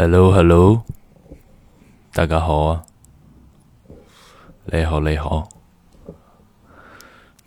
[0.00, 0.84] Hello，Hello，
[2.12, 2.84] 大家好啊！
[4.66, 5.48] 你好，你好。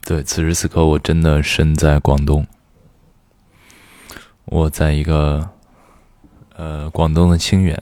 [0.02, 2.46] 对，此时此刻我真的身在广东，
[4.44, 5.52] 我在一个
[6.58, 7.82] 呃广东的清远，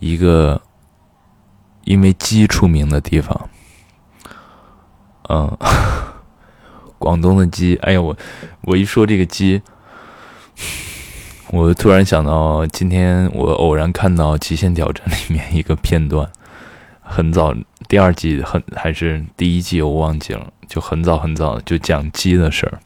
[0.00, 0.60] 一个
[1.84, 3.48] 因为鸡出名的地方。
[5.28, 5.56] 嗯，
[6.98, 8.16] 广东的鸡，哎呀，我
[8.62, 9.62] 我一说这个鸡。
[11.50, 16.30] 我突然想到，今天我偶然看到《极限挑战》里面一个片段，
[17.00, 17.54] 很早，
[17.88, 22.78] 第二季很还是第一季，我忘记了，就很早很早就讲鸡的事儿，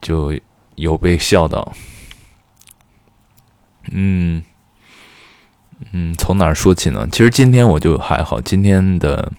[0.00, 0.32] 就
[0.76, 1.70] 有被笑到。
[3.90, 4.42] 嗯
[5.92, 7.06] 嗯，从哪儿说起呢？
[7.12, 9.30] 其实今天我就还好，今天的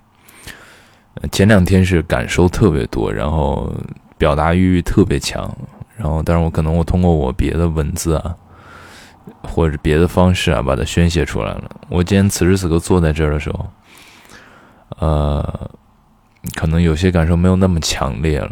[1.32, 3.74] 前两天是感受特别多，然后
[4.16, 5.58] 表达欲特别强。
[5.98, 8.36] 然后，但是我可能我通过我别的文字啊，
[9.44, 11.70] 或者别的方式啊，把它宣泄出来了。
[11.90, 13.68] 我今天此时此刻坐在这儿的时候，
[15.00, 15.72] 呃，
[16.56, 18.52] 可能有些感受没有那么强烈了。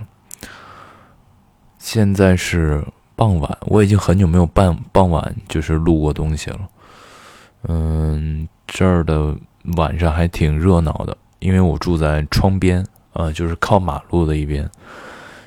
[1.77, 2.81] 现在是
[3.16, 6.59] 傍晚，我已经很久没有傍傍晚就是录过东西了。
[7.67, 9.35] 嗯，这儿的
[9.75, 14.69] 晚上还挺热闹的，因为我住在窗边啊，就是靠马路的一边。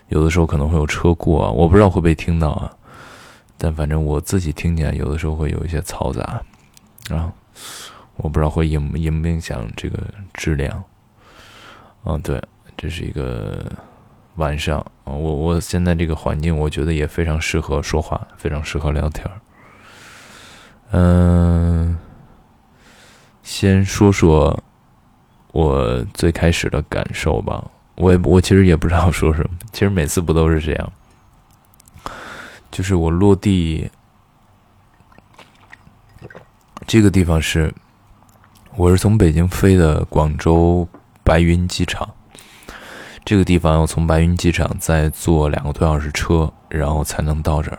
[0.09, 2.73] 有的时候可能会有车过，啊，我不知道会不会听到啊。
[3.59, 6.43] 但反正我自己听起来，有的时候会有一些嘈杂，
[7.11, 7.33] 啊，
[8.17, 9.99] 我不知道会影影不影响这个
[10.35, 10.85] 质量。
[12.05, 12.43] 嗯，对，
[12.77, 13.65] 这是一个
[14.37, 19.41] 晚上，我我现在这个环境，我觉得也非常适合说话，非常适合聊天儿
[20.93, 21.99] 嗯，
[23.43, 24.63] 先说说
[25.53, 27.65] 我最开始的感受吧。
[27.97, 30.93] 我也我其实也不知道说什么，其实每次不都是这样，
[32.71, 33.91] 就是我落地
[36.87, 37.73] 这个地方是，
[38.77, 40.87] 我是从北京飞的广州
[41.25, 42.07] 白云机场，
[43.25, 47.79] 这个地方要从白云机场再坐两个多小时车，然后才能到这儿，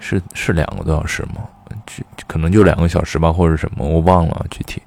[0.00, 1.48] 是是两个多小时吗？
[1.86, 4.82] 就可能就两个小时吧，或者什么，我忘了具体。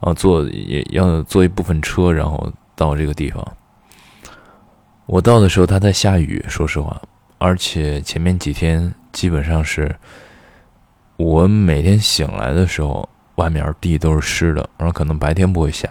[0.00, 2.52] 啊，坐也要坐一部分车，然后。
[2.80, 3.46] 到这个地方，
[5.04, 6.98] 我到的时候它在下雨，说实话，
[7.36, 9.94] 而且前面几天基本上是，
[11.18, 15.90] 我每天醒来的时候，外面地都是湿的，然后可能白天不会下，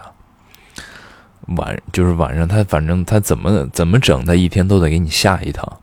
[1.56, 5.80] 晚就是晚上，它反正它怎么怎么整，它一天都得给你下一趟。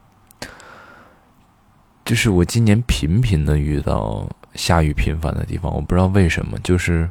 [2.04, 7.10] 就是我今年频频的遇到下雨频繁的地方，我不知道为什么，就是。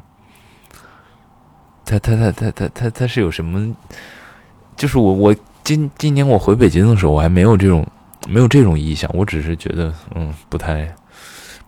[1.87, 3.73] 他他他他他他他是有什么？
[4.75, 7.87] 就是我我今今年我回北京的时候，我还没有这种
[8.27, 10.93] 没有这种意向，我只是觉得嗯不太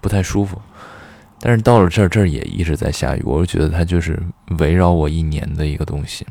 [0.02, 0.62] 不太舒服。
[1.40, 4.22] 但是到了这儿，这儿也一直在下雨，我就觉得它就是
[4.58, 6.28] 围绕我一年的一个东西。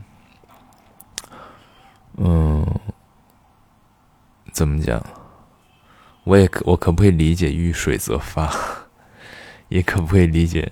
[2.19, 2.67] 嗯，
[4.53, 5.03] 怎么讲？
[6.25, 8.53] 我也可我可不可以理解遇水则发？
[9.71, 10.71] 也可不可以理解？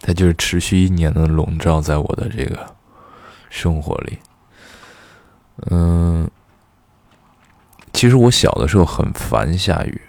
[0.00, 2.66] 它就是持续一年的笼罩在我的这个
[3.50, 4.18] 生活里。
[5.70, 6.30] 嗯，
[7.92, 10.00] 其实我小的时候很烦下雨，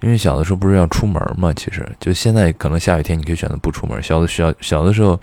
[0.00, 1.52] 因为小的时候不是要出门嘛。
[1.54, 4.02] 其实就现在可能下雨天你可以选择不出门。
[4.02, 5.18] 小的小小的时候，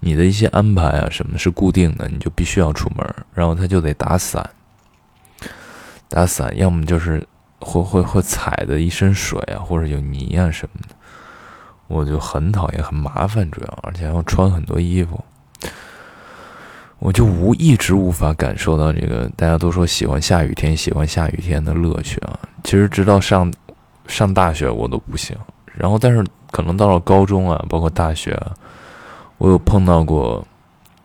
[0.00, 4.50] 你的一些安排啊什么是固定的，你就必须要出门，然后他就得打伞，
[6.08, 7.26] 打伞，要么就是
[7.58, 10.94] 会会会踩的一身水啊，或者有泥啊什么的。
[11.88, 15.24] 我就很讨厌，很麻烦，主要而且要穿很多衣服，
[16.98, 22.38] 我就无一直无法感受到这个大家都说喜欢下雨天，喜欢下雨天的乐趣啊。
[22.64, 23.52] 其实直到上
[24.08, 25.36] 上大学我都不行，
[25.74, 28.52] 然后但是可能到了高中啊，包括大学啊，
[29.38, 30.44] 我有碰到过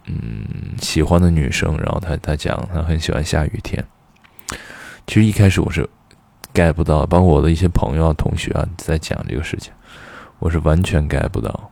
[0.07, 0.43] 嗯
[0.79, 3.85] 喜欢的女生，然后她她讲她很喜欢下雨天。
[5.05, 5.87] 其实一开始我是
[6.53, 9.71] get 不到，包括我的一些朋友啊、同学啊在讲这个事情。
[10.41, 11.69] 我是完全 get 不到。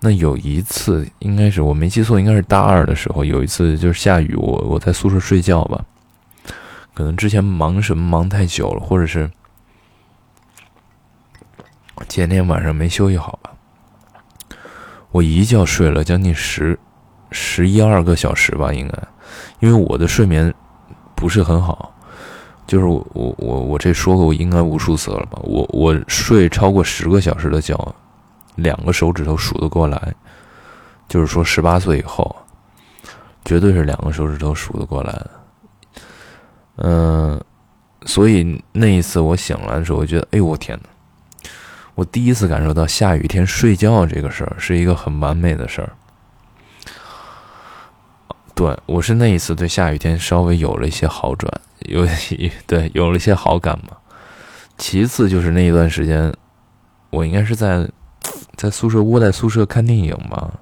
[0.00, 5.84] 那有一次，应该是我没记错，应该是大二的时候，有一次就是下雨，我我在宿舍睡觉吧，
[6.92, 9.30] 可能之前忙什么忙太久了，或者是
[12.08, 13.52] 前天晚上没休息好吧，
[15.12, 16.76] 我一觉睡了将近十
[17.30, 18.98] 十一二个小时吧，应该，
[19.60, 20.52] 因为我的睡眠
[21.14, 21.91] 不是很好。
[22.72, 25.38] 就是我我我这说过我应该无数次了吧？
[25.42, 27.76] 我我睡超过十个小时的觉，
[28.54, 30.14] 两个手指头数得过来。
[31.06, 32.34] 就是说十八岁以后，
[33.44, 35.30] 绝对是两个手指头数得过来的。
[36.76, 37.38] 嗯，
[38.06, 41.50] 所以那一次我醒来的时候，我觉得，哎呦我天哪！
[41.94, 45.92] 我第一次感受到下雨天睡觉这个事儿是一个很完美的事儿。
[48.54, 51.52] 对我是那一次对下雨天稍微有了一些好转，
[51.88, 52.06] 有
[52.66, 53.96] 对有了一些好感嘛。
[54.78, 56.32] 其次就是那一段时间，
[57.10, 57.88] 我应该是在
[58.56, 60.52] 在宿舍窝在宿舍看电影吧。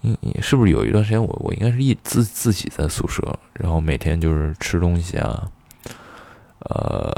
[0.00, 3.22] 你你是不是有一段时间我我应该是一自自己在宿舍，
[3.54, 5.48] 然后每天就是吃东西啊，
[6.58, 7.10] 呃，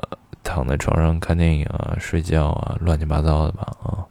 [0.44, 4.06] 躺在床上看电影啊，睡觉啊，乱七八糟的吧啊，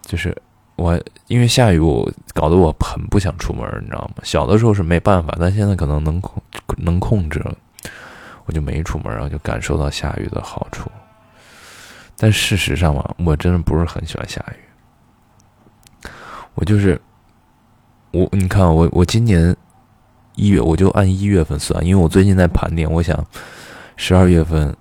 [0.00, 0.34] 就是
[0.76, 4.22] 我因为下雨，我搞得我很不想出门，你知道吗？
[4.22, 6.42] 小的时候是没办法，但现在可能能控
[6.78, 7.54] 能控制了，
[8.46, 10.90] 我就没出门，然后就感受到下雨的好处。
[12.16, 16.08] 但事实上嘛，我真的不是很喜欢下雨，
[16.54, 17.00] 我就是。
[18.14, 19.56] 我你看我我今年
[20.34, 23.26] 一月我就按一月份算，因为我最近在盘点，我想
[23.96, 24.76] 十二月份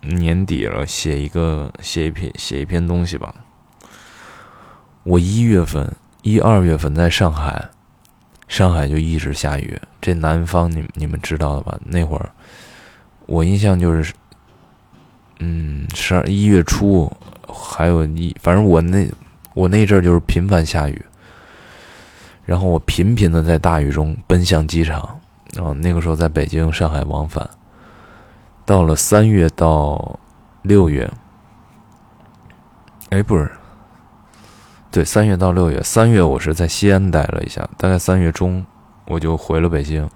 [0.00, 3.34] 年底了，写一个写一篇写一篇东西吧。
[5.02, 7.68] 我一月份一二月份在上海，
[8.48, 9.78] 上海就一直下雨。
[10.00, 11.78] 这南方你你们知道的吧？
[11.84, 12.30] 那会儿
[13.30, 14.12] 我印象就是，
[15.38, 17.10] 嗯，十二一月初
[17.46, 19.08] 还有一，反正我那
[19.54, 21.00] 我那阵儿就是频繁下雨。
[22.44, 25.20] 然后我频频的在大雨中奔向机场，
[25.54, 27.48] 然后那个时候在北京、上海往返。
[28.66, 30.18] 到了三月到
[30.62, 31.08] 六月，
[33.10, 33.48] 哎，不是，
[34.90, 38.66] 对，三月到六月，三月我是在西安待了一下，大概三月中
[39.06, 40.10] 我就回了北京。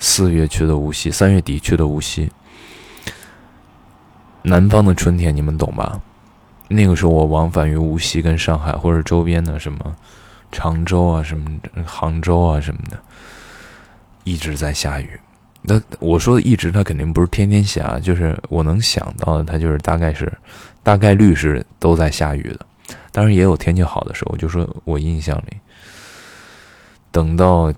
[0.00, 2.28] 四月去的无锡，三月底去的无锡。
[4.42, 6.00] 南方的春天你们懂吧？
[6.66, 9.94] 那个时候我往返于无锡跟上海或者周边的什么。
[10.52, 11.48] 常州啊，什么
[11.86, 12.98] 杭州啊，什么的，
[14.24, 15.08] 一直在下雨。
[15.62, 20.32] 那我说的一直，它肯定不是天天下，就是我能想到的，它就是大概是，
[20.82, 22.66] 大概率是都在下雨的。
[23.12, 25.56] 当然也有天气好的时候，就说我印象里，
[27.12, 27.72] 等到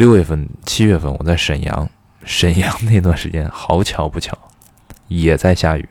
[0.00, 1.86] 六月份、七月份，我在沈阳，
[2.24, 4.34] 沈阳那段时间，好巧不巧，
[5.08, 5.86] 也在下雨。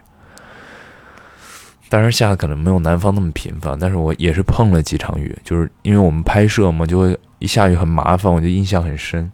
[1.89, 9.31] 当然下的可能没有南方那么频繁，但是我也是碰了几场雨，就是因为我们拍摄嘛，就会一下雨很麻烦，我就印象很深。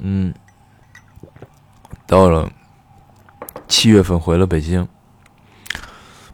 [0.00, 0.34] 嗯，
[2.06, 2.52] 到了
[3.68, 4.86] 七月份回了北京，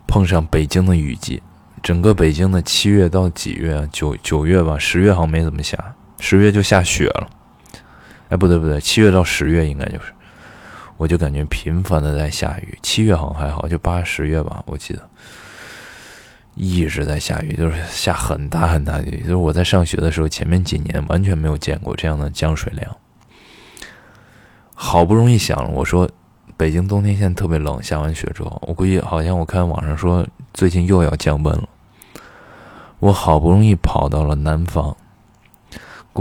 [0.08, 1.40] 碰上北京的雨季，
[1.85, 3.88] 整个北京的七月到几月？
[3.93, 7.29] 九九月吧，十月好像没怎么下，十月就下雪了。
[8.29, 10.12] 哎，不对不对，七月到十月应该就是。
[10.97, 15.09] 我就感觉频繁的在下雨，七月好像还好，就八十月吧，我记得
[16.56, 22.97] 一直在下雨，就是下很大很大的雨，就是我在上学的时候，前面几年完全没有见过这样的降水量。
[24.75, 26.11] 好不容易想，我说
[26.56, 31.69] 北京冬天现在特别冷，下完雪之后，我估计好像我看网上说最近又要降温了。
[32.99, 34.97] 我好不容易跑到了南方，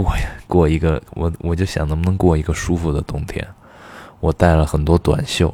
[0.02, 0.14] 过
[0.46, 3.46] 过一个我我就想能不能过一个舒服的冬天。
[4.20, 5.52] 我带了很多短袖，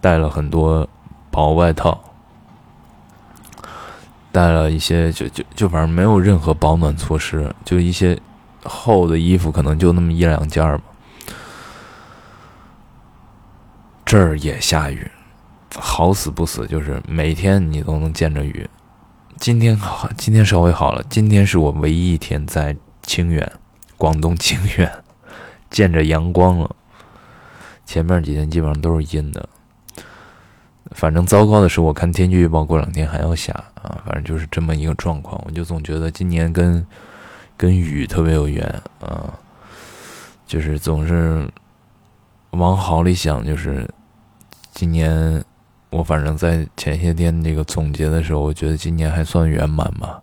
[0.00, 0.88] 带了很多
[1.30, 2.00] 薄外套，
[4.32, 8.18] 带了一些就就就反正没有任何保暖措施，就一些
[8.64, 10.84] 厚的衣服，可能就那么一两件儿吧。
[14.04, 15.08] 这儿也下雨，
[15.76, 18.68] 好死不死，就是每天你都能见着雨。
[19.36, 21.02] 今天好，今天稍微好了。
[21.08, 23.50] 今天是我唯一一天在清远，
[23.96, 24.90] 广东清远
[25.70, 26.76] 见着阳光了。
[27.84, 29.48] 前面几天基本上都是阴的，
[30.92, 33.52] 反正糟糕的是，我看天气预报过两天还要下
[33.82, 35.42] 啊，反正就是这么一个状况。
[35.44, 36.86] 我就总觉得今年跟
[37.56, 38.64] 跟雨特别有缘
[39.00, 39.34] 啊，
[40.46, 41.48] 就是总是
[42.50, 43.88] 往好里想，就是
[44.72, 45.44] 今年
[45.90, 50.22] 我反正在前些天那个总结的时候，我觉得今年还算圆满吧。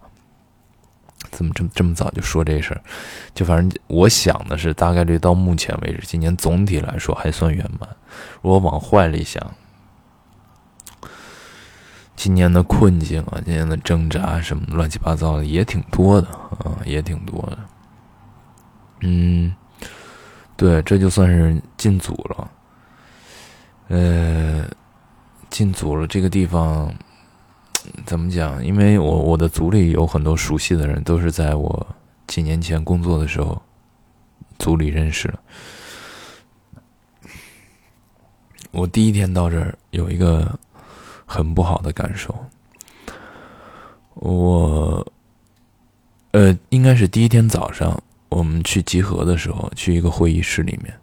[1.38, 2.82] 怎么这么这么早就说这事儿？
[3.36, 7.88] 就反正我想的是，大概率到目前为止，今年总体来说还算圆满。
[8.41, 9.39] 如果往坏里想，
[12.15, 17.60] 今年的困境啊，今年的挣扎什么乱七八糟的也挺多的啊，也挺多的。
[19.01, 19.53] 嗯，
[20.56, 22.51] 对，这就算是进组了。
[23.89, 24.65] 呃，
[25.51, 26.91] 进组了，这个地方。
[28.08, 28.66] 怎么讲？
[28.66, 31.88] 因为我我的组里有很多熟悉的人，都是在我
[32.26, 33.62] 几年前工作的时候
[34.58, 35.40] 组里认识的。
[38.72, 40.58] 我第一天到这儿有一个
[41.26, 42.34] 很不好的感受，
[44.14, 45.06] 我
[46.32, 50.98] 呃，应该是第一天早上我们去集合的时候，去一个会议室里面，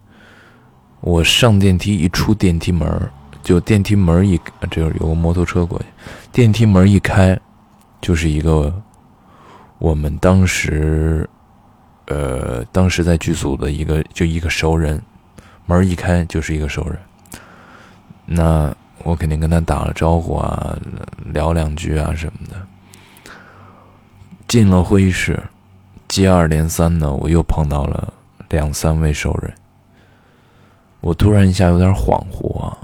[1.00, 3.12] 我上电梯一出电梯门儿
[3.44, 5.84] 就电梯门一，这有个摩托车过去，
[6.32, 7.38] 电梯门一开，
[8.00, 8.74] 就是一个
[9.78, 11.28] 我们当时，
[12.06, 15.00] 呃，当时在剧组的一个就一个熟人，
[15.66, 16.98] 门一开就是一个熟人。
[18.24, 20.74] 那我肯定跟他打了招呼啊，
[21.26, 22.56] 聊两句啊什么的。
[24.48, 25.38] 进了会议室，
[26.08, 28.10] 接二连三的，我又碰到了
[28.48, 29.52] 两三位熟人。
[31.02, 32.78] 我突然一下有点恍惚啊。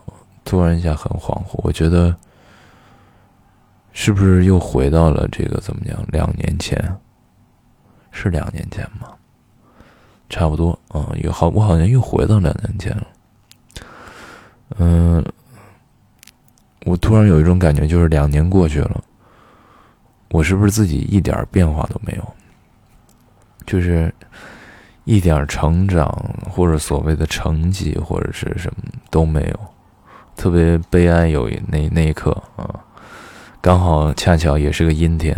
[0.50, 2.12] 突然一下很恍惚，我觉得
[3.92, 6.04] 是不是又回到了这个怎么讲？
[6.09, 6.76] 两年前，
[8.11, 9.07] 是两年前吗？
[10.28, 13.07] 差不多啊，又好，我好像又回到两年前了。
[14.78, 15.25] 嗯，
[16.85, 19.04] 我突然有一种感觉，就是两年过去了，
[20.30, 22.35] 我是不是自己一点变化都没有？
[23.66, 24.12] 就是
[25.04, 26.09] 一点成长
[26.50, 29.70] 或者所谓的成绩或者是什么都没有。
[30.37, 32.81] 特别悲哀，有一那那一刻啊，
[33.61, 35.37] 刚好恰巧也是个阴天，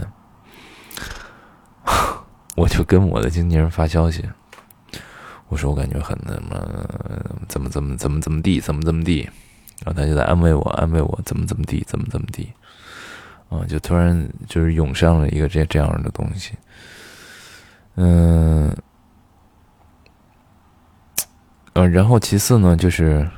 [2.54, 4.24] 我就跟我的经纪人发消息，
[5.48, 6.56] 我说我感觉很那么
[7.48, 9.28] 怎么怎么怎么怎么地怎么怎么地，
[9.84, 12.52] 然后他就在安慰我安慰我怎么怎么地怎么怎么地，
[13.48, 16.52] 啊，就突然就是涌上了一个这这样的东西，
[17.96, 18.72] 嗯，
[21.72, 23.28] 呃，然后其次呢就是。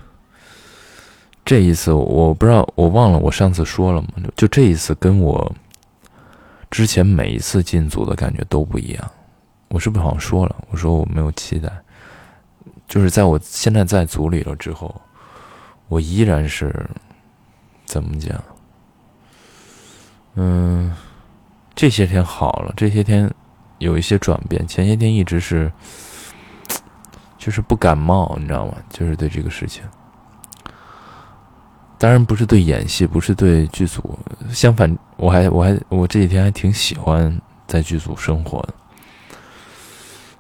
[1.44, 4.08] 这一次我不知道，我忘了我上次说了吗？
[4.34, 5.54] 就这一次跟我
[6.70, 9.10] 之前每一次进组的感觉都不一样。
[9.68, 10.56] 我是不是好像说了？
[10.70, 11.70] 我说我没有期待，
[12.88, 14.98] 就是在我现在在组里了之后，
[15.88, 16.74] 我依然是
[17.84, 18.42] 怎么讲？
[20.36, 20.94] 嗯，
[21.74, 23.30] 这些天好了，这些天
[23.78, 24.66] 有一些转变。
[24.66, 25.70] 前些天一直是
[27.36, 28.74] 就是不感冒，你知道吗？
[28.88, 29.82] 就是对这个事情。
[32.04, 34.18] 当然不是对演戏，不是对剧组。
[34.50, 37.34] 相反，我还我还我这几天还挺喜欢
[37.66, 38.74] 在剧组生活的。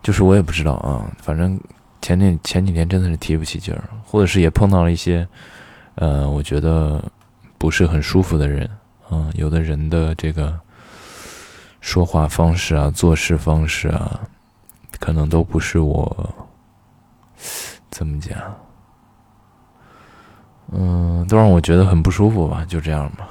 [0.02, 1.58] 就是我也不知道啊，反正
[2.02, 5.26] 前天前几天真的是提不起劲儿，或者是也碰到了一些，
[5.94, 7.02] 呃，我觉得
[7.56, 8.68] 不是很舒服的人
[9.08, 9.30] 啊。
[9.32, 10.54] 有的人的这个
[11.80, 14.20] 说话方式啊，做事方式啊，
[15.00, 16.34] 可能都不是我
[17.90, 18.36] 怎么讲。
[20.72, 23.28] 嗯，都让我觉得很不舒服吧，就这样吧，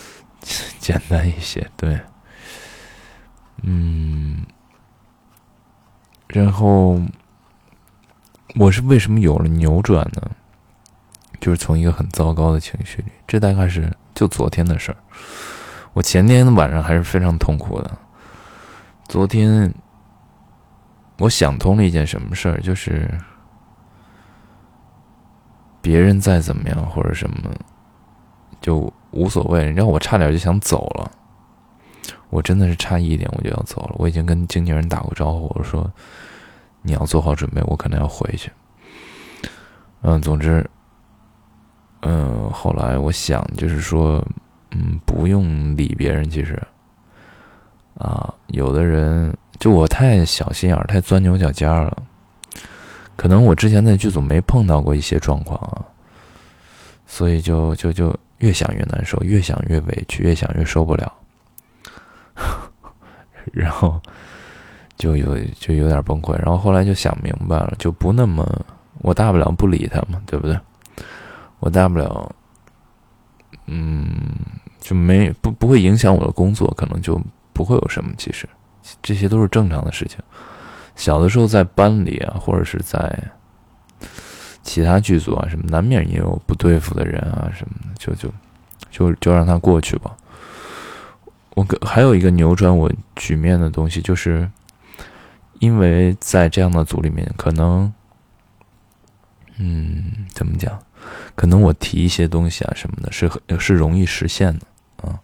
[0.78, 1.98] 简单一些，对，
[3.62, 4.44] 嗯，
[6.26, 7.00] 然后
[8.56, 10.30] 我是为什么有了扭转呢？
[11.40, 14.96] 就是从一个很糟糕的情绪里，这大概是就昨天的事儿。
[15.94, 17.90] 我前天晚上还是非常痛苦的，
[19.08, 19.72] 昨天
[21.18, 23.08] 我想通了一件什么事儿，就是。
[25.82, 27.50] 别人再怎么样或者什么，
[28.60, 29.66] 就无所谓。
[29.66, 31.10] 你知道我差点就想走了，
[32.28, 33.94] 我真的是差一点我就要走了。
[33.98, 35.90] 我已经跟经纪人打过招呼，我说
[36.82, 38.50] 你要做好准备，我可能要回去。
[40.02, 40.68] 嗯，总之，
[42.02, 44.24] 嗯，后来我想就是说，
[44.70, 46.28] 嗯，不用理别人。
[46.30, 46.60] 其实，
[47.98, 51.96] 啊，有的人就我太小心眼儿，太钻牛角尖了。
[53.20, 55.84] 可能我之前在剧组没碰到过一些状况啊，
[57.06, 61.12] 所以就就就越想越难受，越想越委屈，越想越受不了，
[63.52, 64.00] 然后
[64.96, 66.32] 就有就有点崩溃。
[66.38, 68.42] 然后后来就想明白了，就不那么，
[69.02, 70.58] 我大不了不理他嘛，对不对？
[71.58, 72.34] 我大不了，
[73.66, 74.10] 嗯，
[74.80, 77.20] 就没不不会影响我的工作，可能就
[77.52, 78.14] 不会有什么。
[78.16, 78.48] 其实
[79.02, 80.18] 这些都是正常的事情。
[81.00, 83.18] 小的时候在班里啊，或者是在
[84.62, 88.30] 其他剧组啊，什么难免也有不对付的人啊，什么的，就就
[88.90, 90.14] 就就让他过去吧。
[91.54, 94.46] 我还有一个扭转我局面的东西，就是
[95.58, 97.90] 因为在这样的组里面，可能，
[99.56, 100.78] 嗯，怎么讲？
[101.34, 104.66] 可能我提一些东西啊，什么的，是是容易实现的
[105.08, 105.18] 啊。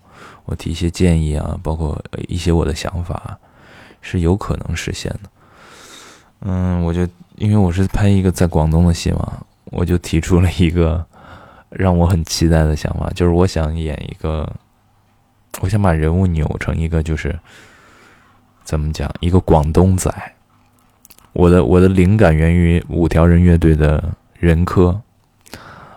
[0.47, 3.38] 我提一些建议啊，包括一些我的想法，
[4.00, 5.28] 是有可能实现的。
[6.48, 7.00] 嗯，我就
[7.34, 11.04] 因为我是拍一个在广东的戏嘛，我就提出了一个
[11.70, 14.48] 让我很期待的想法，就是我想演一个，
[15.60, 17.36] 我想把人物扭成一个，就是
[18.62, 20.08] 怎么讲，一个广东仔。
[21.32, 25.00] 我的我的灵感源于五条人乐队的任科，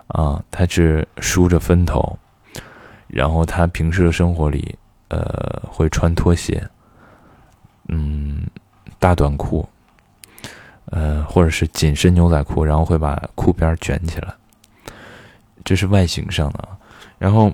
[0.08, 2.18] 啊，他是梳着分头，
[3.06, 4.74] 然后他平时的生活里，
[5.10, 6.68] 呃，会穿拖鞋，
[7.86, 8.42] 嗯，
[8.98, 9.64] 大短裤。
[10.90, 14.34] 呃，或者是紧身牛仔裤，然后会把裤边卷起来，
[15.64, 16.68] 这是外形上的。
[17.18, 17.52] 然后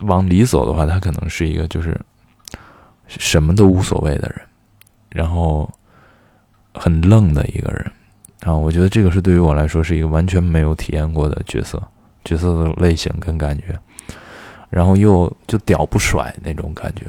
[0.00, 1.98] 往里走的话，他可能是一个就是
[3.06, 4.40] 什么都无所谓的人，
[5.10, 5.68] 然后
[6.74, 7.92] 很愣的一个人。
[8.42, 11.82] 啊，我觉得这个是对于我来说是一个完全没有体验过的角色，
[12.24, 13.76] 角色的类型跟感觉，
[14.70, 17.06] 然后又就屌不甩那种感觉。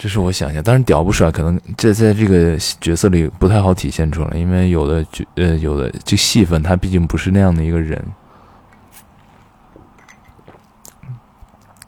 [0.00, 8.00] 这是我想象，但是屌不甩可能 这在这个角色里不太好体现出来，因为有的角呃有的这戏份他毕竟不是那样的一个人，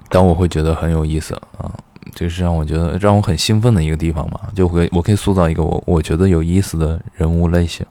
[0.09, 1.71] 但我会觉得很有意思啊，
[2.13, 7.87] 这是让我觉得让我很兴奋的一个地方嘛，就会我可以塑造一个我我觉得有意思的人物类型，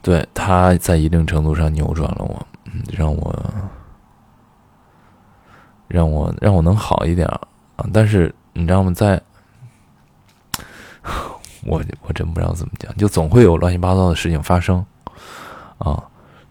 [0.00, 2.46] 对他在一定程度上扭转了我，
[2.96, 3.44] 让我
[5.88, 8.32] 让我让我能好一点啊，但是。
[8.54, 8.92] 你知道吗？
[8.94, 9.20] 在，
[11.64, 14.84] 我我真不知道怎么讲，就总会有乱七八糟的事情发生，
[15.78, 16.02] 啊，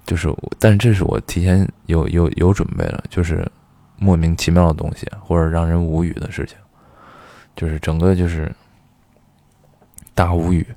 [0.05, 0.27] 就是，
[0.60, 3.50] 但是这是我提前有有有准备的，就是
[3.98, 6.57] 莫名其妙的东西，或者让人无语的事情，
[7.55, 8.53] 就是整个就是
[10.13, 10.67] 大无语，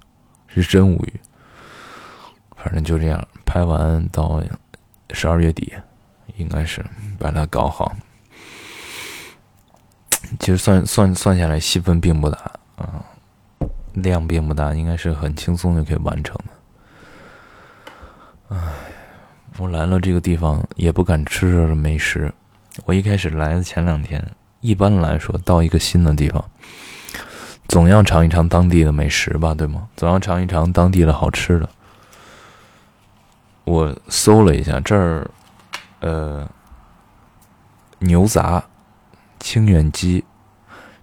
[0.47, 1.21] 是真无语，
[2.57, 4.41] 反正就这样，拍完到
[5.11, 5.75] 十二月底，
[6.37, 6.85] 应该是
[7.19, 7.95] 把它搞好。
[10.39, 12.39] 其实算算算下来，戏份并不大
[12.77, 13.03] 啊，
[13.95, 16.45] 量并不大，应该是很轻松就可以完成的。
[18.49, 18.59] 唉，
[19.59, 22.33] 我来了这个地方也不敢吃这美食。
[22.85, 24.25] 我一开始来的前两天，
[24.61, 26.45] 一般来说到一个新的地方，
[27.69, 29.89] 总要尝一尝当地的美食吧，对吗？
[29.97, 31.69] 总要尝一尝当地的好吃的。
[33.65, 35.29] 我搜了一下这儿，
[36.01, 36.49] 呃，
[37.99, 38.63] 牛杂。
[39.39, 40.25] 清远鸡，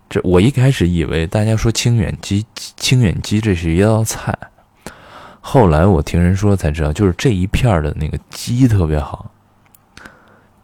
[0.09, 4.37] 这我一开始以为大家说清远鸡，清远鸡这是一道菜，
[5.39, 9.31] 后来我听人说才知道，就是这一片的那个鸡特别好，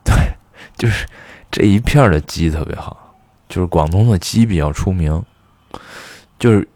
[0.03, 0.13] 对，
[0.77, 1.07] 就是
[1.49, 3.15] 这一片的鸡特别好，
[3.47, 5.23] 就是广东的鸡比较出名，
[6.37, 6.67] 就是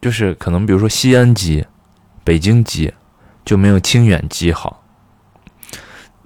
[0.00, 1.66] 就是可能比如说西安鸡、
[2.22, 2.92] 北京鸡
[3.44, 4.82] 就没有清远鸡好，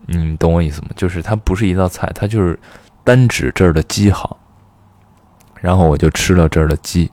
[0.07, 0.89] 你懂我意思吗？
[0.97, 2.59] 就是它不是一道菜，它就是。
[3.09, 4.37] 单指这儿的鸡好，
[5.63, 7.11] 然后我就吃了这儿的鸡，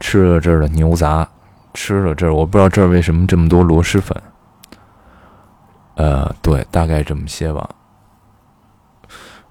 [0.00, 1.28] 吃了这儿的牛杂，
[1.74, 4.18] 吃了这儿，我不知道这儿为什么这么多螺蛳粉。
[5.96, 7.68] 呃，对，大概这么些吧，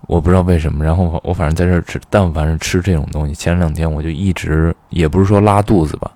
[0.08, 0.84] 我不知道为什么。
[0.84, 6.12] 然后我反正在这儿吃，但凡是吃这种东西，前两天我就一直也不是说拉肚子吧，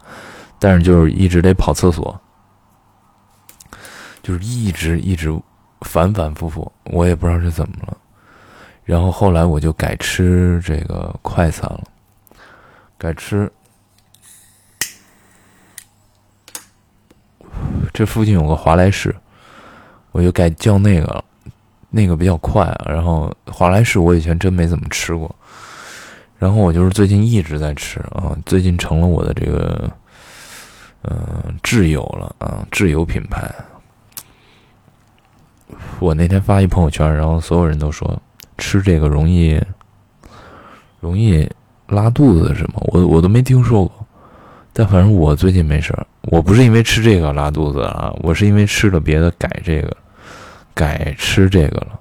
[0.57, 2.19] 但是就是一直得跑厕所，
[4.23, 5.39] 就是一直一直
[5.81, 7.95] 反反复复，我也不知道是怎么了。
[8.87, 11.83] 然后后来我就改吃这个快餐了，
[12.97, 13.51] 改吃。
[17.93, 19.13] 这附近有个华莱士，
[20.13, 21.25] 我就改叫那个了，
[21.89, 22.63] 那个比较快。
[22.85, 25.35] 然后华莱士我以前真没怎么吃过，
[26.39, 29.91] 然后我就是最近一直在吃啊，最近成了我的这个，
[31.01, 33.53] 嗯，挚友了啊，挚友品牌。
[35.99, 38.17] 我那天发一朋友圈，然后所有人都说。
[38.57, 39.61] 吃这个容易
[40.99, 41.49] 容易
[41.87, 42.73] 拉肚子是吗？
[42.87, 44.07] 我我都没听说过，
[44.73, 46.05] 但反正我最近没事儿。
[46.23, 49.95] 我不是因为吃这个拉肚子啊，我是因为吃了别的改这个
[50.73, 51.99] 改吃这个了。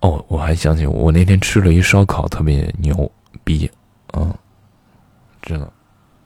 [0.00, 3.10] 哦，我还想起我那天吃了一烧烤，特别牛
[3.44, 3.70] 逼，
[4.14, 4.34] 嗯，
[5.42, 5.70] 真的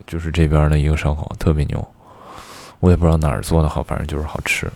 [0.07, 1.87] 就是这边的一个烧烤特别牛，
[2.79, 4.71] 我也不知道哪儿做的好，反正就是好吃，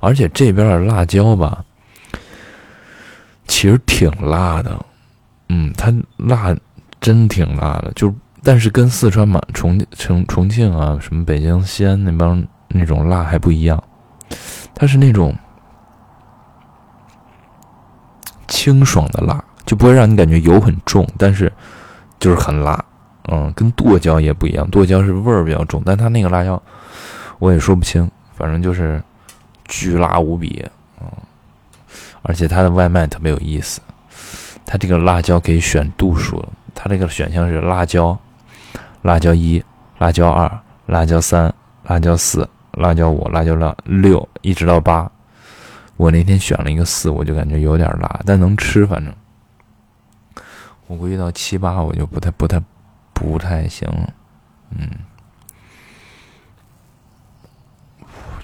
[0.00, 1.64] 而且这边的辣椒吧。
[3.48, 4.78] 其实挺辣的，
[5.48, 6.54] 嗯，它辣
[7.00, 13.82] 真挺辣的，就但是跟四川嘛、重重重庆啊、什么北京、西安那帮那种辣还不一样，
[14.74, 15.34] 它是那种
[18.46, 21.52] 清爽的辣，就不会让你感觉油很重，但是
[22.20, 22.84] 就是很辣，
[23.32, 26.62] 嗯，跟剁椒也不一样，剁椒是味儿比较重，但它那个辣椒
[27.38, 29.02] 我也说不清，反正就是
[29.64, 30.64] 巨辣无比。
[32.22, 33.80] 而且它的外卖特别有意思，
[34.64, 38.18] 它这个辣椒可以选度数，它这个选项是辣椒、
[39.02, 39.62] 辣椒一、
[39.98, 41.52] 辣椒二、辣椒三、
[41.84, 43.54] 辣椒四、辣椒五、辣椒
[43.84, 45.10] 六，一直到八。
[45.96, 49.12] 我那天选了一个四，我就感觉有点辣，但能吃，反正。
[50.86, 52.62] 我估计到七八我就不太、不太、
[53.12, 54.14] 不太行了，
[54.70, 54.88] 嗯。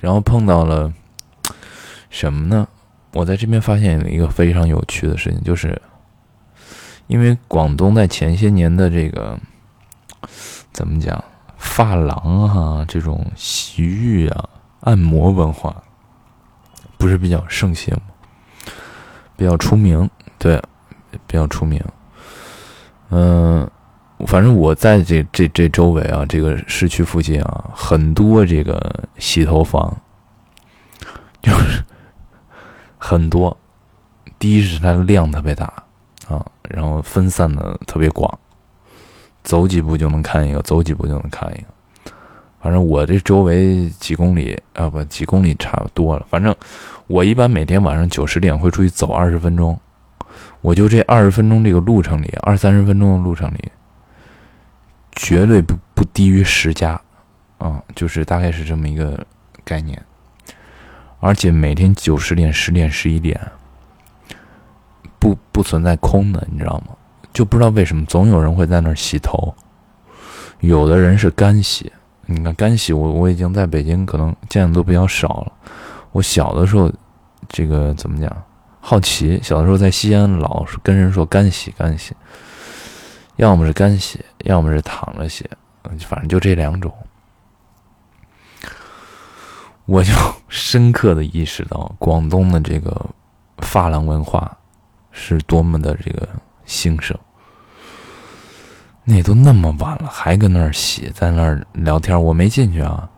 [0.01, 0.93] 然后碰到了
[2.11, 2.69] 什么呢？
[3.15, 5.81] 我在这边发现了一个非常有趣的事情，就是
[7.07, 9.39] 因为广东在前些年的这个
[10.73, 11.23] 怎么讲
[11.57, 14.49] 发廊啊，这种洗浴啊、
[14.81, 15.83] 按摩文化，
[16.99, 18.03] 不是比较盛行吗？
[19.37, 20.61] 比较出名，对，
[21.27, 21.83] 比较出名。
[23.11, 23.69] 嗯，
[24.27, 29.97] 反正我在这这这周围啊，这个市区附近啊，很多这个洗头房，
[31.41, 31.85] 就是
[33.07, 33.55] 很多。
[34.39, 35.67] 第一是它的量特别大
[36.27, 38.39] 啊，然后分散的特别广，
[39.43, 42.13] 走几步就能看一个，走几步就能看一个。
[42.63, 46.25] 反正我这周围几公里啊，不几公里差不多了。
[46.31, 46.55] 反正
[47.07, 49.79] 我一般每天晚上九十点会出去走二十分钟，
[50.63, 53.71] 我就这二十分钟这个路程里，二三十分钟的路程里，
[55.13, 56.99] 绝对不不低于十家，
[57.59, 59.25] 啊，就是大概是这么一个
[59.63, 60.03] 概念。
[61.25, 63.41] 而且每天九十点、十点、十一点。
[65.19, 66.89] 不不存在空的，你知道吗？
[67.33, 69.55] 就不知道为什么总有人会在那儿洗头。
[70.61, 71.91] 有的人是干洗，
[72.27, 75.53] 你看干洗，我我已经在北京可能见的都比较少了。
[76.13, 76.93] 我小的时候，
[77.49, 78.31] 这个怎么讲？
[78.81, 82.15] 好奇，小的时候在西安老是跟人说干洗干洗，
[83.37, 85.49] 要么是干洗，要么是躺着洗，
[86.07, 86.93] 反正就这两种。
[89.87, 90.13] 我就
[90.49, 93.05] 深刻的意识到广东的这个
[93.59, 94.57] 发廊文化。
[95.17, 96.29] 是多么的这个
[96.65, 97.17] 兴盛，
[99.05, 103.09] 那都那么晚了，还跟那儿洗，在那儿聊天，我没进去啊。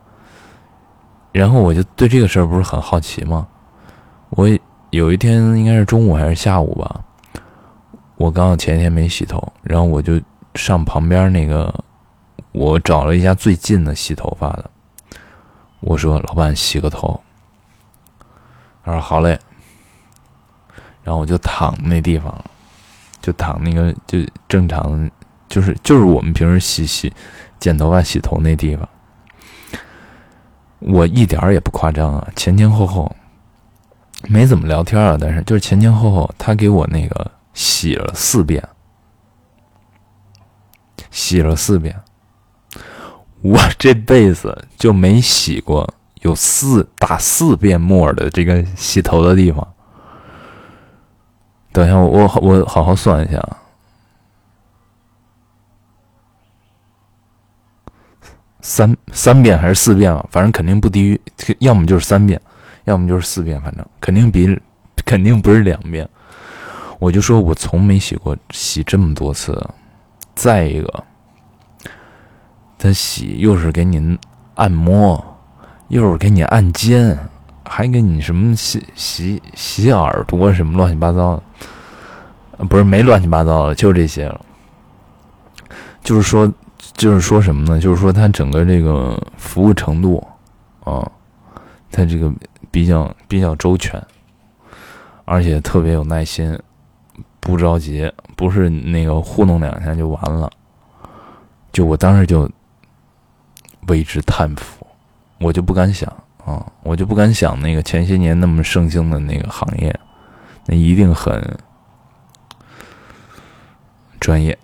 [1.31, 3.47] 然后我就对这个事儿不是很好奇吗？
[4.29, 4.47] 我
[4.91, 7.03] 有一天应该是中午还是下午吧，
[8.17, 10.21] 我刚好前一天没洗头，然后我就
[10.53, 11.73] 上旁边那个，
[12.51, 14.69] 我找了一家最近的洗头发的，
[15.79, 17.21] 我说老板洗个头，
[18.83, 19.39] 他说好嘞。
[21.03, 22.43] 然后我就躺那地方，
[23.21, 25.09] 就躺那个就正常，
[25.47, 27.13] 就是就是我们平时洗洗
[27.59, 28.87] 剪头发、洗头那地方。
[30.79, 33.15] 我一点儿也不夸张啊，前前后后
[34.23, 38.61] 没怎么聊天啊，但是就是前前后后，他给我那个洗了四遍，
[41.09, 41.97] 洗了四遍，
[43.41, 45.87] 我这辈子就没洗过
[46.21, 49.65] 有四打四遍沫的这个洗头的地方。
[51.71, 53.57] 等一下，我我我好好算一下，
[58.61, 60.25] 三三遍还是四遍啊？
[60.31, 61.21] 反正肯定不低于，
[61.59, 62.41] 要么就是三遍，
[62.85, 64.59] 要么就是四遍，反正肯定比
[65.05, 66.09] 肯定不是两遍。
[66.97, 69.55] 我就说我从没洗过洗这么多次。
[70.33, 71.03] 再一个，
[72.77, 74.17] 他洗又是给你
[74.55, 75.23] 按摩，
[75.87, 77.17] 又是给你按肩。
[77.69, 81.35] 还给你什么洗洗洗耳朵什么乱七八糟
[82.57, 84.39] 的，不是没乱七八糟的，就这些了。
[86.01, 86.49] 就是说，
[86.93, 87.77] 就是说什么呢？
[87.77, 90.25] 就是说他整个这个服务程度，
[90.85, 91.05] 啊，
[91.91, 92.31] 他这个
[92.71, 94.01] 比较比较周全，
[95.25, 96.57] 而且特别有耐心，
[97.41, 100.49] 不着急，不是那个糊弄两下就完了。
[101.73, 102.49] 就我当时就
[103.87, 104.85] 为之叹服，
[105.39, 106.07] 我就不敢想。
[106.45, 109.93] 啊，我就不敢想那个前些年那么盛行的那个行业，
[110.65, 111.59] 那一定很
[114.17, 114.57] 专业。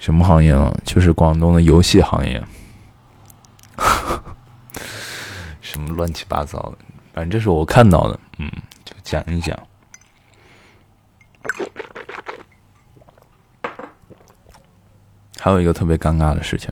[0.00, 0.74] 什么行业啊？
[0.84, 2.42] 就是广东的游戏行业。
[5.60, 6.78] 什么乱七八糟的，
[7.12, 8.50] 反正这是我看到的，嗯，
[8.84, 9.56] 就讲一讲。
[15.40, 16.70] 还有一个特别尴尬的事情。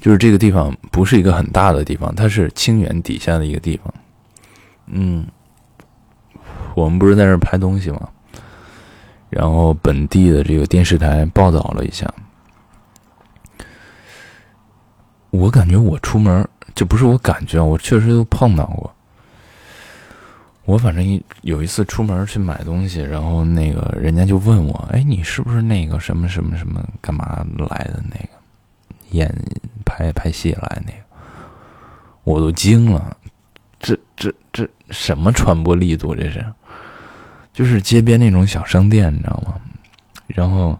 [0.00, 3.92] 就是这个地方不是一个很大的地方，它是清远底下的一个地方。
[4.86, 5.26] 嗯，
[6.74, 8.08] 我们不是在这拍东西吗？
[9.28, 12.08] 然后本地的这个电视台报道了一下，
[15.30, 18.94] 我感觉我出门，这不是我感觉，我确实都碰到过。
[20.68, 28.28] 我反正一有一次出门去买东西，然后那个人家就问我：“哎，你是不是那个什么什么什么干嘛来的那个
[29.12, 29.34] 演？”
[29.86, 30.98] 拍拍戏来那个，
[32.24, 33.16] 我都惊了，
[33.80, 36.14] 这这这什么传播力度？
[36.14, 36.44] 这是，
[37.54, 39.54] 就是街边那种小商店，你知道吗？
[40.26, 40.78] 然后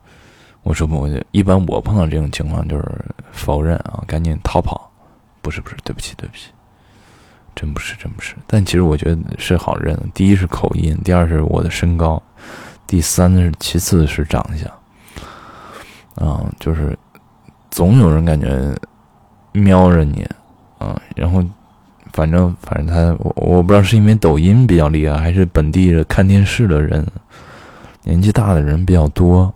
[0.63, 4.93] 我说不，我就一般我碰到这种情况就是否认啊，赶紧逃跑。
[5.41, 6.51] 不是不是，对不起对不起，
[7.59, 8.37] 真不是真不是。
[8.47, 12.23] 但其实我觉得是好认，第一是口音，第二是我的身高，
[12.87, 14.71] 第三是其次是长相。
[16.15, 16.97] 啊，就是
[17.71, 18.73] 总有人感觉。
[19.51, 20.25] 瞄着你，
[20.79, 21.43] 啊，然后，
[22.13, 27.05] 反正反正他，我我不知道是因为抖音比较厉害，还是本地的看电视的人，
[28.05, 29.53] 年纪大的人比较多，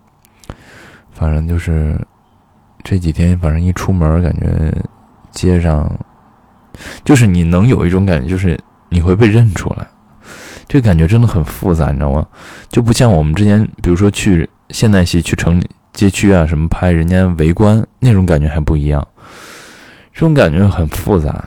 [1.12, 1.96] 反正就是
[2.82, 4.74] 这几天，反正一出门，感觉
[5.30, 5.88] 街上
[7.04, 9.86] 就是你能有一种感觉，就是你会被认出来。
[10.68, 12.26] 这个感觉真的很复杂，你知道吗？
[12.68, 19.06] 就不像我们之前，比如说去现代戏、去城街区啊什么拍人家围观那种感觉还不一样。
[20.14, 21.46] 这种感觉很复杂，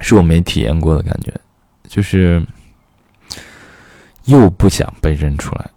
[0.00, 1.32] 是我没体验过的感觉，
[1.88, 2.44] 就是
[4.24, 5.70] 又不想被认出来，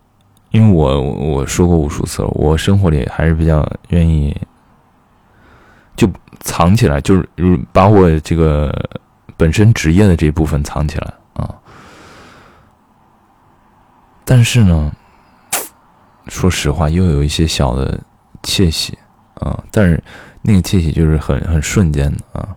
[0.52, 4.36] 因为我我说过无数次了，我生活里还是比较愿意
[5.96, 7.28] 就藏起来，就是
[7.72, 8.74] 把我这个
[9.38, 11.54] 本身职业的这一部分藏起来啊。
[14.26, 14.92] 但是呢，
[16.28, 18.00] 说实话，又有一些小的
[18.42, 18.98] 窃喜
[19.36, 20.04] 啊，但是。
[20.46, 22.50] 那个窃喜就是很很瞬间的啊，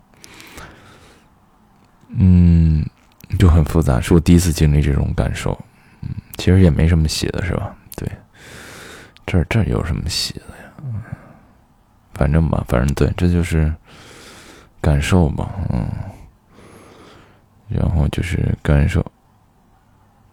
[2.09, 2.85] 嗯，
[3.39, 5.57] 就很复杂，是我第一次经历这种感受，
[6.03, 7.73] 嗯，其实也没什么喜的，是吧？
[7.95, 8.11] 对，
[9.25, 10.43] 这这有什么喜的？
[12.17, 13.73] 反正吧，反正对，这就是
[14.81, 15.87] 感受吧，嗯，
[17.69, 19.05] 然后就是感受，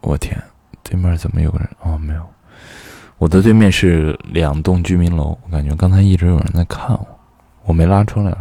[0.02, 0.42] 我天，
[0.82, 1.70] 对面怎么有个人？
[1.82, 2.26] 哦，没有，
[3.18, 7.08] 我的对面是两栋居民楼，我感觉刚才一直有人在看我。
[7.66, 8.36] 我没拉出来，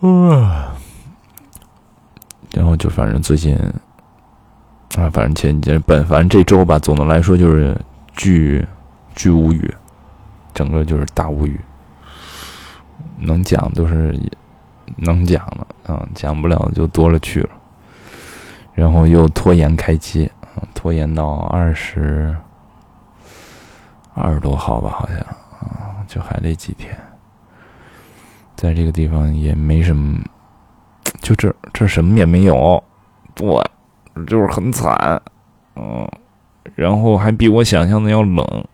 [0.00, 0.68] 嗯，
[2.52, 3.56] 然后就反正最近
[4.98, 7.74] 啊，反正前几本反正这周吧，总的来说就是
[8.14, 8.62] 巨
[9.14, 9.74] 巨无语，
[10.56, 11.60] 整个就是大无语，
[13.18, 14.18] 能讲都是
[14.96, 17.50] 能讲的啊，讲不了就多了去了，
[18.72, 20.30] 然后又拖延开机，
[20.74, 22.34] 拖延到二十
[24.14, 26.96] 二十多号吧，好像啊，就还得几天。
[28.54, 30.18] 在这个地方也没什么，
[31.20, 32.82] 就这这什么也没有，
[33.34, 33.62] 不，
[34.26, 35.20] 就是很惨，
[35.74, 36.10] 嗯，
[36.74, 38.66] 然后还比我想象的要冷。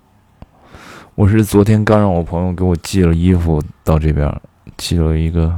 [1.15, 4.41] 我是昨天刚让我朋友给我寄了衣服到这边，
[4.79, 5.55] 寄了一个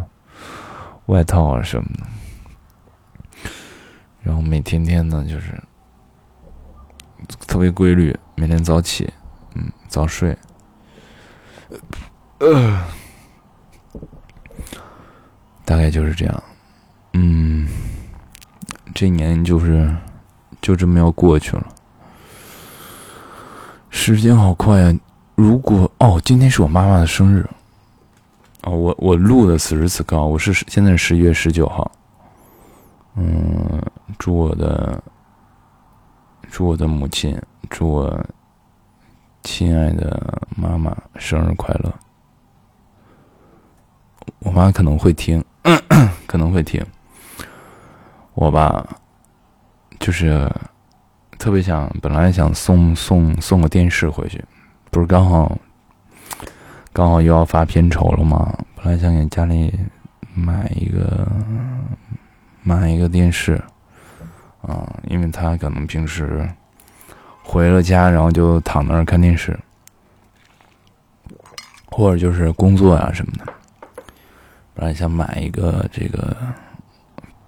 [1.07, 3.49] 外套啊什么的，
[4.21, 5.62] 然后每天天呢就是
[7.47, 9.09] 特别规律，每天早起，
[9.55, 10.37] 嗯，早睡，
[12.38, 12.85] 呃。
[15.64, 16.43] 大概就是这样，
[17.14, 17.67] 嗯，
[18.95, 19.97] 这一年就是
[20.61, 21.67] 就这么要过去了，
[23.88, 24.95] 时间好快呀！
[25.35, 27.49] 如果哦，今天是我妈妈的生日，
[28.62, 31.90] 哦，我我录的此时此刻，我是现在是十一月十九号，
[33.16, 33.83] 嗯，
[34.18, 35.03] 祝我的
[36.51, 38.27] 祝我的母亲，祝我
[39.42, 41.92] 亲爱的妈妈生日快乐！
[44.38, 45.44] 我妈可能会听。
[46.27, 46.85] 可能会听
[48.35, 48.85] 我吧，
[49.99, 50.51] 就是
[51.38, 54.44] 特别想，本来想送送送个电视回去，
[54.94, 55.59] 不是刚好
[56.92, 58.57] 刚好又要发片酬了吗？
[58.76, 59.76] 本来想给家里
[60.33, 61.26] 买一个
[62.62, 63.61] 买一个电视，
[64.62, 66.48] 啊，因为他可能平时
[67.42, 69.59] 回了家，然后就躺那儿看电视，
[71.87, 73.52] 或者就是工作啊什么的。
[74.74, 76.37] 本来想买一个这个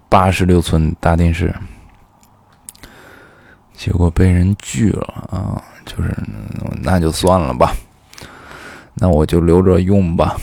[0.09, 1.55] 八十六寸大电视，
[3.73, 5.63] 结果被人拒了啊！
[5.85, 6.13] 就是
[6.89, 7.75] 那就算了吧，
[8.93, 10.37] 那我就留着用吧。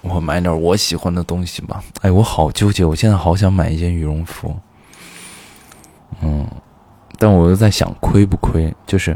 [0.00, 1.84] 我买点我喜欢的东西吧。
[2.00, 4.56] 哎，我好纠结，我现在好想买一件羽绒服。
[6.22, 6.46] 嗯，
[7.18, 9.14] 但我又在想亏不亏，就是。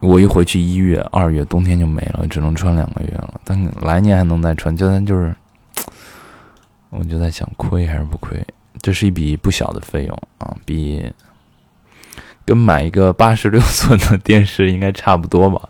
[0.00, 3.40] 我一回去一月、二月，冬天就没了，只能穿两个月了。
[3.44, 5.34] 但来年还能再穿，就算就是，
[6.90, 8.44] 我就在想亏还是不亏？
[8.80, 11.12] 这是一笔不小的费用啊，比
[12.48, 15.68] 跟买一个八十六 寸的电视应该差不多吧？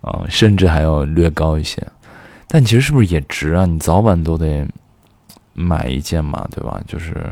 [0.00, 1.86] 啊，甚至还要略高一些。
[2.48, 3.66] 但其实是不是也值啊？
[3.66, 4.66] 你早晚都得
[5.52, 6.80] 买一件嘛，对吧？
[6.86, 7.30] 就是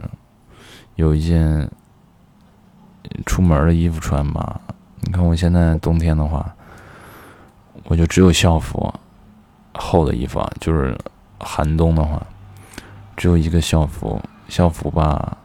[0.96, 1.66] 有一件
[3.24, 4.60] 出门的衣服穿嘛。
[5.00, 6.54] 你看我现在冬天的话，
[7.84, 8.92] 我就只有校服，
[9.72, 10.94] 厚的衣服啊，就是
[11.40, 12.24] 寒冬的话，
[13.16, 14.20] 只有一个校服。
[14.48, 15.36] 校服吧，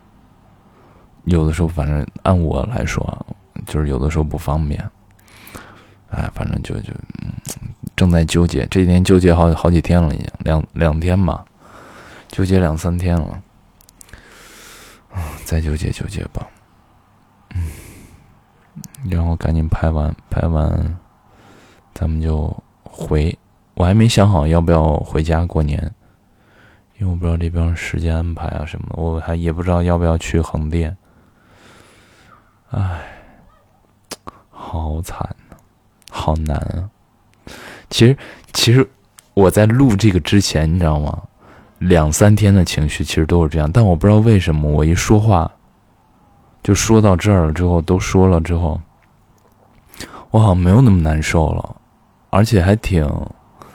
[1.25, 3.25] 有的时候反正按我来说，
[3.65, 4.83] 就是有的时候不方便。
[6.09, 6.93] 哎，反正就就
[7.95, 11.43] 正在纠结，这几天纠结好好几天了，已经两两天吧，
[12.27, 13.41] 纠结两三天了。
[15.43, 16.47] 再纠结纠结吧。
[17.55, 17.67] 嗯。
[19.09, 20.97] 然后赶紧拍完，拍完，
[21.93, 23.37] 咱们就回。
[23.75, 25.79] 我还没想好要不要回家过年，
[26.99, 30.95] 因为我不知道这边时间安排啊什么，我还也不知道要不要去横店。
[32.73, 33.01] 唉，
[34.49, 35.55] 好惨呐，
[36.09, 36.89] 好难啊！
[37.89, 38.17] 其实，
[38.51, 38.89] 其实
[39.35, 41.21] 我在录这个之前，你知道吗？
[41.77, 45.51] 两三天的情绪其实都是这样，但我不知道为什么，我一说话，
[46.63, 48.81] 就说到这儿了之后，都说了之后，
[50.31, 51.75] 我好像没有那么难受了，
[52.31, 53.07] 而且还挺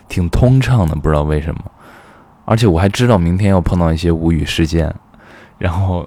[0.08, 1.60] 挺通畅的，不知道为什么。
[2.46, 4.92] 而且我还知道明天要碰到一些无语事件，
[5.58, 6.04] 然后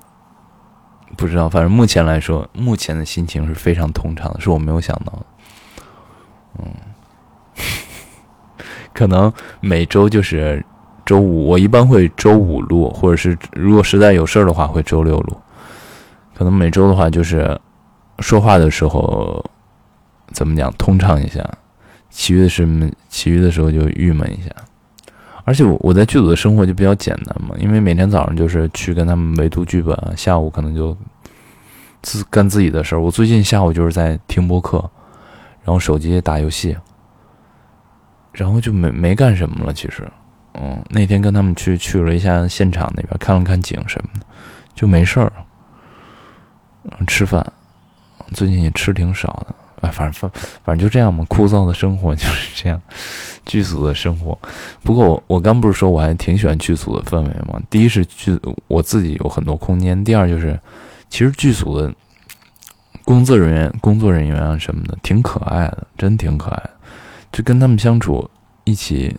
[1.18, 5.26] 不知道，反正目前来说，目前的心情是非常通畅的，是我没有想到的。
[6.60, 6.66] 嗯，
[8.94, 10.64] 可能每周就是
[11.06, 15.38] 周五，我一般会周五录，或者是如果实在有事儿的话，会周六录。
[16.36, 17.60] 可能每周的话，就是
[18.20, 19.44] 说话的时候
[20.32, 21.46] 怎么讲通畅一下，
[22.10, 24.50] 其余的是其余的时候就郁闷一下。
[25.44, 30.96] 而且我我在剧组的生活就比较简单嘛，因为每天早上就是去跟他们围读剧本，下午可能就
[32.02, 33.02] 自干自己的事儿。
[33.02, 34.78] 我最近下午就是在听播客，
[35.64, 36.78] 然后手机打游戏，
[38.34, 39.74] 然后就没没干什么了。
[39.74, 40.08] 其实，
[40.54, 44.26] 嗯，那天跟他们去去了一下现场那边，看了看景什么的，
[44.76, 45.32] 就没事儿。
[47.06, 47.46] 吃饭，
[48.34, 49.56] 最近也吃挺少的。
[49.82, 50.32] 哎，反正反
[50.64, 52.80] 反正就这样嘛，枯燥的生活就是这样，
[53.46, 54.38] 剧组的生活。
[54.84, 57.60] 不过我我刚不是说我还挺喜欢剧组的氛围吗？
[57.70, 60.60] 第一是剧我自己有很多空间，第二就是
[61.10, 61.92] 其实剧组的
[63.04, 66.70] 工作人员、工作人员啊什么的挺可爱的，真挺可爱。
[67.32, 68.30] 就跟他们相处，
[68.66, 69.18] 一起，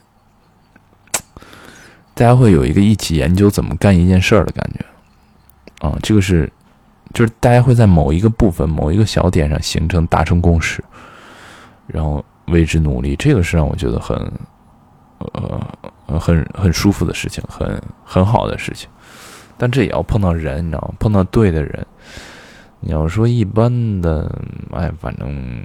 [2.14, 5.88] 大家会有一个一起研究怎么干一件事儿的感觉。
[5.88, 6.48] 啊，这个是。
[7.12, 10.82] 就是大家会在某一个部分、某一个小点上形成达成共识，
[11.86, 14.16] 然后为之努力，这个是让我觉得很，
[15.18, 18.88] 呃，很很舒服的事情，很很好的事情。
[19.58, 20.94] 但这也要碰到人，你知道吗？
[20.98, 21.86] 碰到对的人。
[22.80, 24.28] 你要说一般的，
[24.72, 25.64] 哎，反正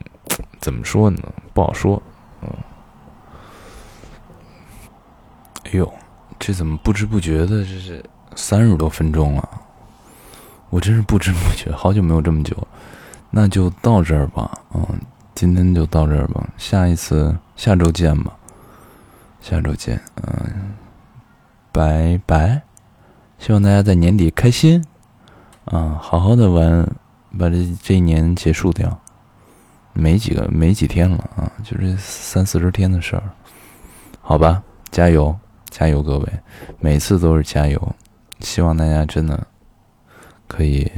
[0.60, 1.20] 怎么说呢？
[1.54, 2.00] 不好说。
[2.42, 2.50] 嗯。
[5.64, 5.92] 哎呦，
[6.38, 8.04] 这怎么不知不觉的，这是
[8.36, 9.50] 三十多分钟了。
[10.70, 12.56] 我真是不知不觉， 好久没有这么久，
[13.30, 14.52] 那就到这儿吧。
[14.74, 14.86] 嗯，
[15.34, 18.34] 今天就到这儿吧，下一次下周见吧，
[19.42, 20.00] 下周见。
[20.24, 20.74] 嗯，
[21.72, 22.62] 拜拜，
[23.40, 24.84] 希望大家在年底开心，
[25.66, 26.90] 啊，好好的玩，
[27.38, 29.00] 把这这一年结束掉，
[29.94, 33.24] 没几个没几天了啊，就这三四十天的事儿，
[34.22, 35.34] 好吧，加油，
[35.70, 36.28] 加油，各位，
[36.80, 37.96] 每次都是加油，
[38.40, 39.48] 希望大家真的。
[40.48, 40.92] 可以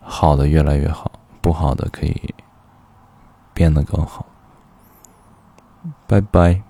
[0.00, 2.34] 好的越来越好，不好的可以
[3.52, 4.26] 变得更好。
[6.06, 6.62] 拜拜。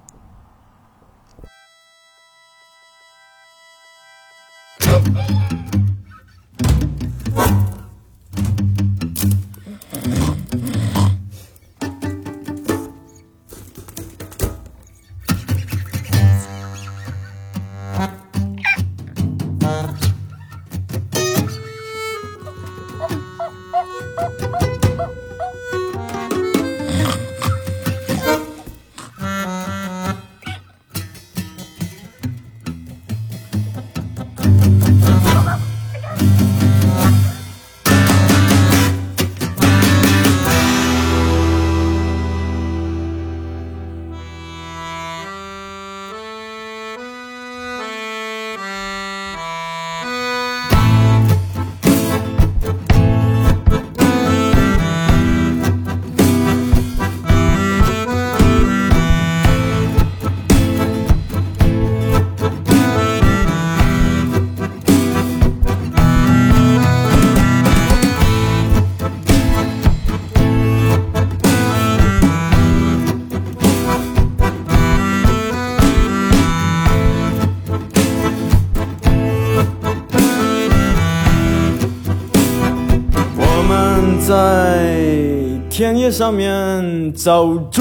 [86.13, 87.81] 上面找猪，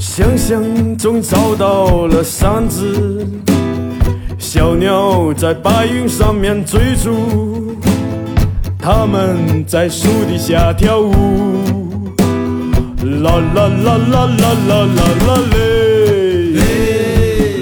[0.00, 0.60] 想象
[0.96, 3.24] 中找到了山子，
[4.36, 7.76] 小鸟在白云上面追逐，
[8.80, 11.12] 它们在树底下跳舞，
[13.22, 15.56] 啦啦啦啦啦啦啦啦嘞，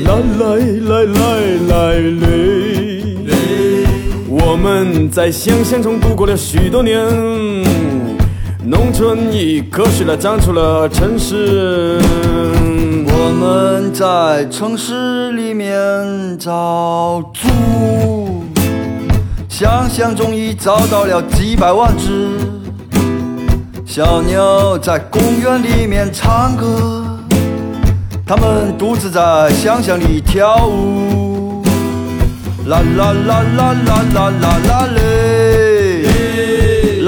[0.04, 0.56] 啦来
[0.88, 1.20] 来来
[1.68, 2.26] 来嘞，
[4.30, 7.91] 我们在想象中度过了许多年。
[8.72, 12.00] 农村以科学的长出了城市，
[13.04, 15.68] 我们在城市里面
[16.38, 18.42] 找猪，
[19.46, 22.30] 想象中已找到了几百万只，
[23.84, 27.04] 小鸟在公园里面唱歌，
[28.26, 31.62] 它们独自在想象里跳舞。
[32.64, 35.02] 啦啦啦啦啦啦啦啦嘞，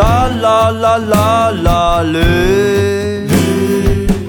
[0.05, 3.27] 啦啦啦啦啦嘞。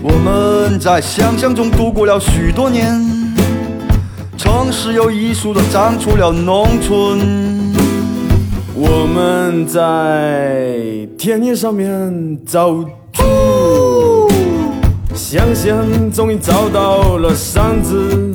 [0.02, 2.98] 我们在想象中度过了许多年，
[4.38, 7.20] 城市有艺术的长出了农村。
[8.74, 12.72] 我们在田野上面找
[13.12, 14.30] 猪，
[15.14, 15.76] 想象
[16.12, 18.34] 终于找到了嗓子。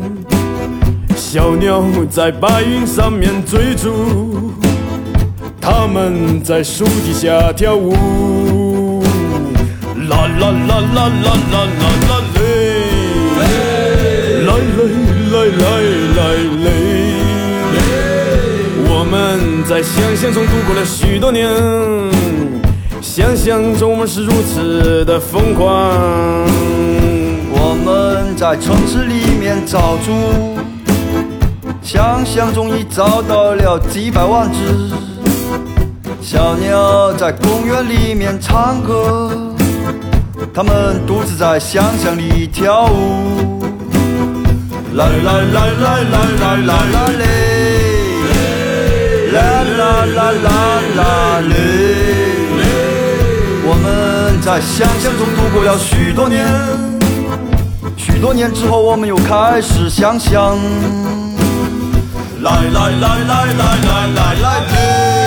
[1.16, 4.53] 小鸟在白云上面追逐，
[5.61, 9.02] 他们在树底下跳舞。
[10.08, 12.38] 啦啦啦啦啦啦啦啦嘞，
[14.46, 14.56] 来来
[15.30, 15.34] 来
[16.16, 16.20] 来来
[16.64, 16.66] 嘞。
[18.88, 19.14] 我们
[19.68, 21.46] 在想象中度过了许多年，
[23.00, 25.66] 想象中我们是如此的疯狂。
[27.52, 30.56] 我们在城市里面找猪，
[31.82, 35.09] 想象中已找到了几百万只。
[36.41, 39.30] 小鸟在公园里面唱歌，
[40.55, 43.61] 它们独自在想象里跳舞。
[44.95, 47.24] 啦啦啦啦啦啦啦啦嘞，
[49.32, 49.38] 啦
[49.76, 50.49] 啦啦啦
[50.97, 51.53] 啦嘞。
[53.62, 56.49] 我们在想象中度过了许多年，
[57.99, 60.57] 许多年之后，我们又开始想象。
[62.41, 65.20] 来来来来来来来来嘞。